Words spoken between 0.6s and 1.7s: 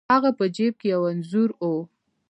کې یو انځور و.